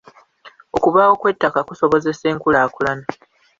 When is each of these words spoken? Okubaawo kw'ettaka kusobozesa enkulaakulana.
Okubaawo 0.75 1.13
kw'ettaka 1.21 1.59
kusobozesa 1.67 2.23
enkulaakulana. 2.33 3.05